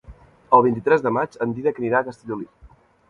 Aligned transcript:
El 0.57 0.63
vint-i-tres 0.67 1.05
de 1.07 1.11
maig 1.17 1.37
en 1.47 1.53
Dídac 1.59 1.83
anirà 1.83 2.01
a 2.01 2.09
Castellolí. 2.09 2.49